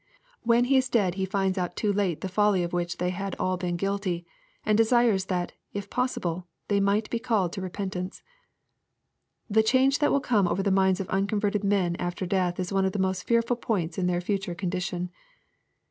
[0.41, 3.35] When he is dead he finds out too late the folly of which they had
[3.37, 4.25] all been guilty,
[4.65, 8.23] and desires that, if possible, they might be called to repentance.
[9.47, 12.73] The change that will come over the minds of uncon verted men after death is
[12.73, 15.11] one of the most fearful points in their future condition.